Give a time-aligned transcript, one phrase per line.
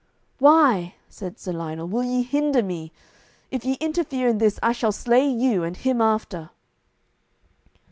[0.39, 2.91] "Why," said Sir Lionel, "will ye hinder me?
[3.51, 6.49] If ye interfere in this, I shall slay you, and him after."